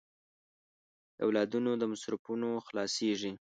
د 1.15 1.17
اولادونو 1.25 1.71
د 1.77 1.83
مصرفونو 1.91 2.49
خلاصېږي. 2.67 3.31